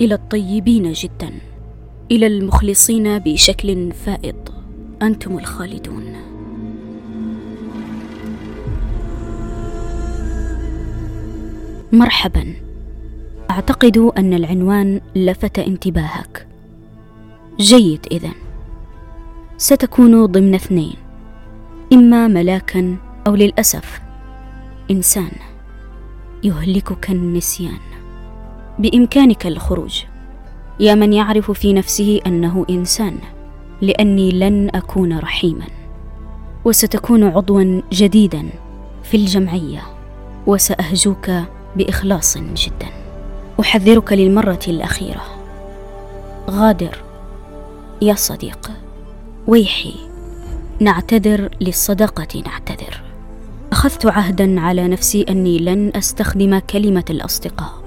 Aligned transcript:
إلى 0.00 0.14
الطيبين 0.14 0.92
جدا 0.92 1.30
إلى 2.10 2.26
المخلصين 2.26 3.18
بشكل 3.18 3.92
فائض. 3.92 4.48
أنتم 5.02 5.38
الخالدون. 5.38 6.12
مرحبا. 11.92 12.54
أعتقد 13.50 13.98
أن 13.98 14.34
العنوان 14.34 15.00
لفت 15.16 15.58
انتباهك. 15.58 16.46
جيد 17.60 18.06
اذن 18.12 18.34
ستكون 19.56 20.26
ضمن 20.26 20.54
اثنين. 20.54 20.96
إما 21.92 22.28
ملاكا 22.28 22.96
أو 23.26 23.34
للأسف 23.34 24.00
إنسان 24.90 25.30
يهلكك 26.44 27.10
النسيان. 27.10 27.95
بإمكانك 28.78 29.46
الخروج. 29.46 30.02
يا 30.80 30.94
من 30.94 31.12
يعرف 31.12 31.50
في 31.50 31.72
نفسه 31.72 32.20
أنه 32.26 32.66
إنسان 32.70 33.18
لأني 33.82 34.30
لن 34.30 34.70
أكون 34.74 35.18
رحيما. 35.18 35.66
وستكون 36.64 37.24
عضوا 37.24 37.82
جديدا 37.92 38.48
في 39.02 39.16
الجمعية 39.16 39.82
وسأهجوك 40.46 41.30
بإخلاص 41.76 42.38
جدا. 42.38 42.88
أحذرك 43.60 44.12
للمرة 44.12 44.60
الأخيرة. 44.68 45.22
غادر 46.50 46.98
يا 48.02 48.14
صديق. 48.14 48.70
ويحي. 49.46 49.94
نعتذر 50.80 51.48
للصداقة 51.60 52.42
نعتذر. 52.46 53.02
أخذت 53.72 54.06
عهدا 54.06 54.60
على 54.60 54.88
نفسي 54.88 55.22
أني 55.28 55.58
لن 55.58 55.92
أستخدم 55.96 56.58
كلمة 56.58 57.04
الأصدقاء. 57.10 57.85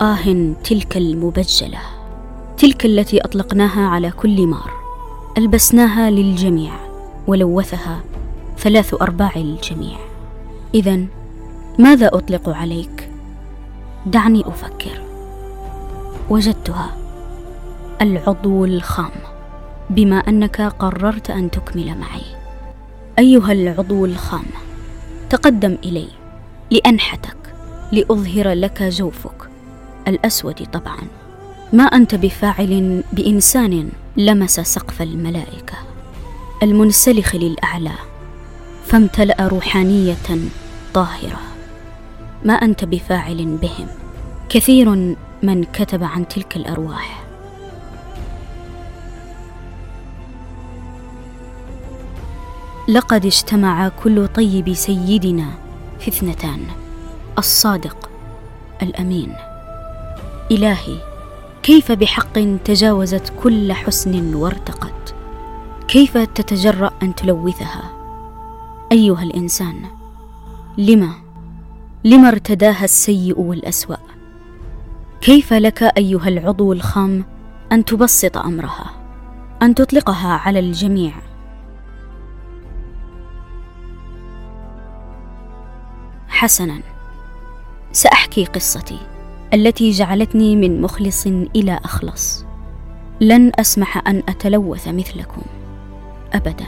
آه 0.00 0.54
تلك 0.64 0.96
المبجلة 0.96 1.78
تلك 2.58 2.84
التي 2.84 3.20
أطلقناها 3.20 3.86
على 3.86 4.10
كل 4.10 4.46
مار. 4.46 4.70
ألبسناها 5.38 6.10
للجميع 6.10 6.72
ولوثها 7.26 8.00
ثلاث 8.58 8.94
أرباع 9.02 9.32
الجميع. 9.36 9.98
اذا 10.74 11.00
ماذا 11.78 12.06
أطلق 12.06 12.48
عليك؟ 12.48 13.10
دعني 14.06 14.40
أفكر. 14.46 15.02
وجدتها 16.30 16.96
العضو 18.02 18.64
الخام 18.64 19.12
بما 19.90 20.16
أنك 20.16 20.60
قررت 20.60 21.30
أن 21.30 21.50
تكمل 21.50 21.98
معي. 21.98 22.24
أيها 23.18 23.52
العضو 23.52 24.04
الخام 24.04 24.44
تقدم 25.30 25.76
إلي 25.84 26.08
لأنحتك 26.70 27.54
لأظهر 27.92 28.52
لك 28.52 28.82
جوفك. 28.82 29.49
الأسود 30.10 30.66
طبعا. 30.72 31.00
ما 31.72 31.84
أنت 31.84 32.14
بفاعل 32.14 33.04
بإنسان 33.12 33.88
لمس 34.16 34.60
سقف 34.60 35.02
الملائكة 35.02 35.74
المنسلخ 36.62 37.36
للأعلى 37.36 37.92
فامتلأ 38.86 39.48
روحانية 39.48 40.16
طاهرة. 40.94 41.40
ما 42.44 42.54
أنت 42.54 42.84
بفاعل 42.84 43.46
بهم. 43.46 43.86
كثير 44.48 45.16
من 45.42 45.64
كتب 45.64 46.04
عن 46.04 46.28
تلك 46.28 46.56
الأرواح. 46.56 47.22
لقد 52.88 53.26
اجتمع 53.26 53.88
كل 53.88 54.28
طيب 54.28 54.72
سيدنا 54.72 55.46
في 56.00 56.08
اثنتان 56.08 56.60
الصادق 57.38 58.10
الأمين. 58.82 59.49
إلهي 60.50 60.96
كيف 61.62 61.92
بحق 61.92 62.32
تجاوزت 62.64 63.32
كل 63.42 63.72
حسن 63.72 64.34
وارتقت؟ 64.34 65.14
كيف 65.88 66.18
تتجرأ 66.18 66.90
أن 67.02 67.14
تلوثها؟ 67.14 67.92
أيها 68.92 69.22
الإنسان 69.22 69.84
لما؟ 70.78 71.12
لما 72.04 72.28
ارتداها 72.28 72.84
السيء 72.84 73.40
والأسوأ؟ 73.40 73.96
كيف 75.20 75.52
لك 75.52 75.82
أيها 75.82 76.28
العضو 76.28 76.72
الخام 76.72 77.24
أن 77.72 77.84
تبسط 77.84 78.36
أمرها 78.36 78.90
أن 79.62 79.74
تطلقها 79.74 80.28
على 80.28 80.58
الجميع؟ 80.58 81.12
حسنا 86.28 86.80
سأحكي 87.92 88.44
قصتي. 88.44 88.98
التي 89.54 89.90
جعلتني 89.90 90.56
من 90.56 90.80
مخلص 90.80 91.26
إلى 91.26 91.80
أخلص. 91.84 92.44
لن 93.20 93.52
أسمح 93.58 94.08
أن 94.08 94.22
أتلوث 94.28 94.88
مثلكم 94.88 95.42
ابدا. 96.32 96.66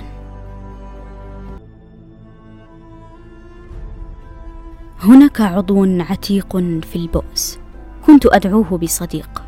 هناك 5.00 5.40
عضو 5.40 6.02
عتيق 6.02 6.56
في 6.58 6.96
البؤس. 6.96 7.58
كنت 8.06 8.26
أدعوه 8.26 8.78
بصديق. 8.78 9.42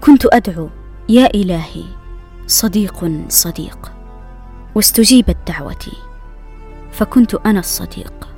كنت 0.00 0.26
أدعو 0.26 0.68
يا 1.08 1.26
إلهي 1.34 1.84
صديق 2.46 3.10
صديق. 3.28 3.92
واستجيبت 4.74 5.36
دعوتي. 5.46 5.92
فكنت 6.92 7.34
أنا 7.34 7.60
الصديق 7.60 8.28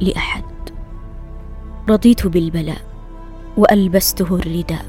لأحد. 0.00 0.44
رضيت 1.88 2.26
بالبلاء. 2.26 2.87
وألبسته 3.58 4.36
الرداء. 4.36 4.84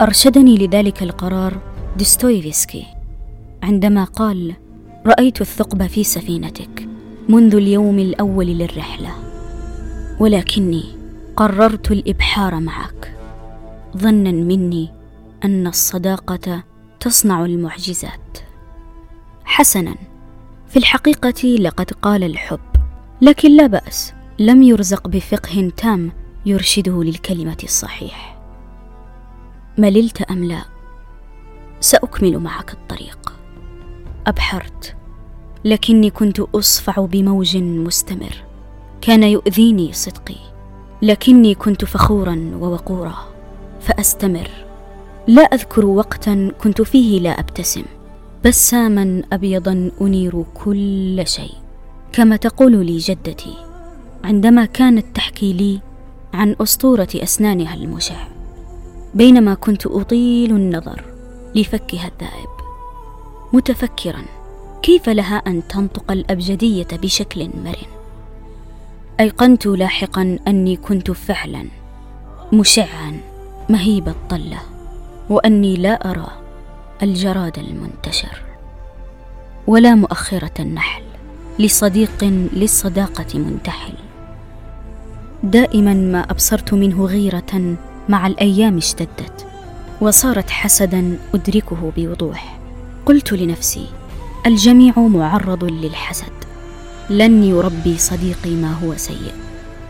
أرشدني 0.00 0.66
لذلك 0.66 1.02
القرار 1.02 1.58
ديستويفسكي 1.96 2.86
عندما 3.62 4.04
قال 4.04 4.54
رأيت 5.06 5.40
الثقب 5.40 5.86
في 5.86 6.04
سفينتك 6.04 6.88
منذ 7.28 7.54
اليوم 7.54 7.98
الأول 7.98 8.46
للرحلة 8.46 9.10
ولكني 10.20 10.84
قررت 11.36 11.90
الإبحار 11.90 12.60
معك. 12.60 13.14
ظنا 13.96 14.32
مني 14.32 14.90
أن 15.44 15.66
الصداقة 15.66 16.64
تصنع 17.00 17.44
المعجزات. 17.44 18.38
حسنا 19.44 19.94
في 20.68 20.78
الحقيقة 20.78 21.48
لقد 21.48 21.90
قال 21.90 22.24
الحب 22.24 22.60
لكن 23.22 23.56
لا 23.56 23.66
بأس 23.66 24.12
لم 24.38 24.62
يرزق 24.62 25.08
بفقه 25.08 25.72
تام 25.76 26.12
يرشده 26.46 27.02
للكلمة 27.02 27.56
الصحيح. 27.64 28.38
مللت 29.78 30.22
أم 30.22 30.44
لا؟ 30.44 30.62
سأكمل 31.80 32.38
معك 32.38 32.72
الطريق. 32.72 33.32
أبحرت 34.26 34.96
لكني 35.64 36.10
كنت 36.10 36.40
أصفع 36.40 37.04
بموج 37.04 37.56
مستمر. 37.56 38.44
كان 39.00 39.22
يؤذيني 39.22 39.92
صدقي 39.92 40.36
لكني 41.02 41.54
كنت 41.54 41.84
فخورا 41.84 42.50
ووقورا. 42.60 43.14
فأستمر. 43.80 44.50
لا 45.26 45.42
أذكر 45.42 45.86
وقتا 45.86 46.52
كنت 46.62 46.82
فيه 46.82 47.20
لا 47.20 47.40
أبتسم. 47.40 47.84
بساما 48.44 49.22
أبيضا 49.32 49.90
أنير 50.00 50.44
كل 50.54 51.22
شيء. 51.26 51.54
كما 52.12 52.36
تقول 52.36 52.86
لي 52.86 52.98
جدتي 52.98 53.54
عندما 54.24 54.64
كانت 54.64 55.16
تحكي 55.16 55.52
لي 55.52 55.80
عن 56.34 56.56
أسطورة 56.60 57.08
أسنانها 57.14 57.74
المشع 57.74 58.26
بينما 59.14 59.54
كنت 59.54 59.86
أطيل 59.86 60.50
النظر 60.50 61.04
لفكها 61.54 62.10
الذائب. 62.14 62.48
متفكرا 63.52 64.24
كيف 64.82 65.08
لها 65.08 65.36
أن 65.36 65.62
تنطق 65.68 66.12
الأبجدية 66.12 66.86
بشكل 66.92 67.50
مرن؟ 67.64 67.92
أيقنت 69.20 69.66
لاحقا 69.66 70.38
أني 70.48 70.76
كنت 70.76 71.10
فعلا 71.10 71.64
مشعا 72.52 73.20
مهيب 73.68 74.08
الطلة 74.08 74.58
وأني 75.30 75.76
لا 75.76 76.10
أرى 76.10 76.28
الجراد 77.02 77.58
المنتشر 77.58 78.42
ولا 79.66 79.94
مؤخرة 79.94 80.52
النحل 80.60 81.02
لصديق 81.58 82.24
للصداقة 82.52 83.38
منتحل. 83.38 83.94
دائما 85.42 85.94
ما 85.94 86.20
أبصرت 86.30 86.74
منه 86.74 87.04
غيرة 87.04 87.76
مع 88.08 88.26
الأيام 88.26 88.76
اشتدت 88.76 89.46
وصارت 90.00 90.50
حسدا 90.50 91.18
أدركه 91.34 91.92
بوضوح. 91.96 92.58
قلت 93.06 93.32
لنفسي 93.32 93.86
الجميع 94.46 94.98
معرض 94.98 95.64
للحسد. 95.64 96.32
لن 97.10 97.44
يربي 97.44 97.98
صديقي 97.98 98.50
ما 98.50 98.72
هو 98.72 98.96
سيء. 98.96 99.32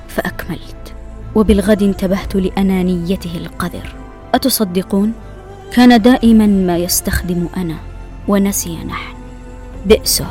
فأكملت. 0.09 0.95
وبالغد 1.35 1.83
انتبهت 1.83 2.37
لأنانيته 2.37 3.37
القذر. 3.37 3.95
أتصدقون؟ 4.35 5.13
كان 5.73 6.03
دائما 6.03 6.47
ما 6.47 6.79
يستخدم 6.79 7.47
أنا 7.57 7.77
ونسي 8.29 8.77
نحن. 8.85 9.15
بئسه. 9.87 10.31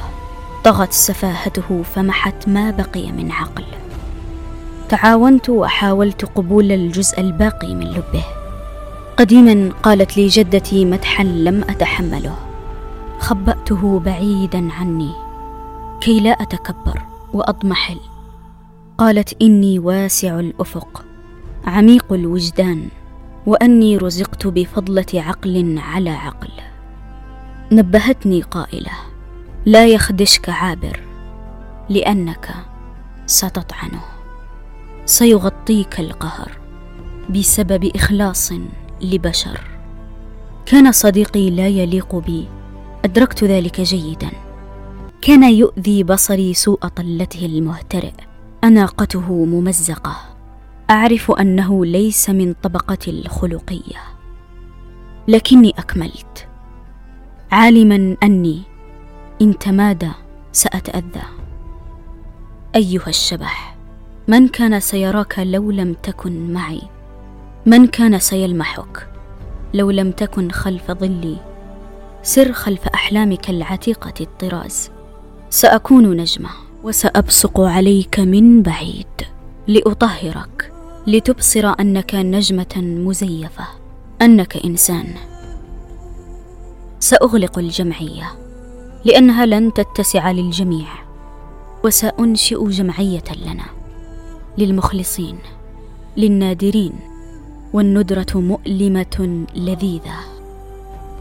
طغت 0.64 0.94
سفاهته 0.94 1.84
فمحت 1.96 2.48
ما 2.48 2.72
بقي 2.72 3.12
من 3.12 3.32
عقل. 3.32 3.66
تعاونت 4.92 5.50
وحاولت 5.50 6.26
قبول 6.26 6.72
الجزء 6.72 7.20
الباقي 7.20 7.76
من 7.76 7.88
لبه. 7.88 8.24
قديما 9.18 9.72
قالت 9.84 10.18
لي 10.18 10.28
جدتي 10.28 10.86
مدحا 10.86 11.24
لم 11.24 11.64
أتحمله. 11.64 12.36
خبأته 13.20 14.00
بعيدا 14.00 14.72
عني. 14.72 15.12
كي 16.02 16.20
لا 16.20 16.30
أتكبر 16.30 17.02
وأضمحل. 17.34 17.98
قالت 18.98 19.42
إني 19.42 19.80
واسع 19.80 20.40
الأفق 20.40 21.06
عميق 21.66 22.14
الوجدان 22.14 22.88
وأني 23.46 23.98
رزقت 23.98 24.48
بفضلة 24.48 25.06
عقل 25.14 25.80
على 25.80 26.10
عقل. 26.10 26.52
نبهتني 27.72 28.42
قائلة 28.42 28.92
لا 29.66 29.88
يخدشك 29.88 30.50
عابر 30.50 31.00
لأنك 31.90 32.50
ستطعنه. 33.26 34.11
سيغطيك 35.06 36.00
القهر 36.00 36.52
بسبب 37.30 37.92
إخلاص 37.96 38.52
لبشر. 39.02 39.62
كان 40.66 40.92
صديقي 40.92 41.50
لا 41.50 41.68
يليق 41.68 42.16
بي. 42.16 42.48
أدركت 43.06 43.44
ذلك 43.44 43.82
جيدا. 43.82 44.30
كان 45.22 45.54
يؤذي 45.54 46.04
بصري 46.04 46.54
سوء 46.54 46.88
طلته 46.88 47.46
المهترئ. 47.46 48.14
أناقته 48.64 49.46
ممزقة. 49.46 50.16
أعرف 50.90 51.32
أنه 51.32 51.86
ليس 51.86 52.30
من 52.30 52.54
طبقتي 52.54 53.12
الخلقية. 53.12 53.98
لكني 55.28 55.70
أكملت. 55.70 56.48
عالما 57.52 58.18
أني 58.24 58.62
إن 59.42 59.58
تمادى 59.58 60.12
سأتأذى. 60.52 61.24
أيها 62.76 63.08
الشبح. 63.08 63.71
من 64.32 64.48
كان 64.48 64.80
سيراك 64.80 65.40
لو 65.40 65.72
لم 65.72 65.94
تكن 65.94 66.54
معي؟ 66.54 66.82
من 67.66 67.88
كان 67.88 68.20
سيلمحك 68.20 69.08
لو 69.74 69.92
لم 69.92 70.12
تكن 70.12 70.52
خلف 70.52 70.92
ظلي؟ 70.92 71.38
سر 72.24 72.52
خلف 72.52 72.88
أحلامك 72.88 73.50
العتيقة 73.50 74.14
الطراز. 74.22 74.92
سأكون 75.50 76.18
نجمة 76.18 76.50
وسأبصق 76.84 77.60
عليك 77.60 78.20
من 78.20 78.62
بعيد. 78.62 79.08
لأطهرك 79.68 80.74
لتبصر 81.08 81.74
أنك 81.80 82.16
نجمة 82.16 82.78
مزيفة 82.78 83.68
أنك 84.22 84.66
إنسان. 84.66 85.14
سأغلق 87.00 87.60
الجمعية 87.60 88.32
لأنها 89.06 89.46
لن 89.46 89.74
تتسع 89.74 90.32
للجميع. 90.32 90.88
وسأنشئ 91.84 92.68
جمعية 92.68 93.24
لنا. 93.46 93.81
للمخلصين 94.58 95.38
للنادرين 96.18 96.94
والندرة 97.74 98.28
مؤلمة 98.36 99.46
لذيذة. 99.56 100.16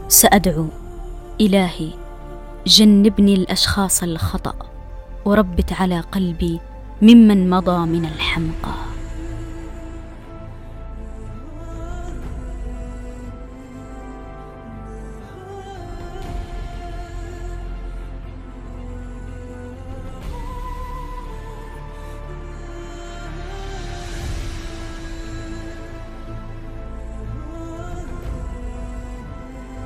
سأدعو 0.07 0.65
إلهي 1.41 1.89
جنبني 2.67 3.33
الأشخاص 3.33 4.03
الخطأ 4.03 4.55
وربت 5.25 5.73
على 5.73 5.99
قلبي 5.99 6.59
ممن 7.01 7.49
مضى 7.49 7.85
من 7.85 8.05
الحمقى. 8.05 8.90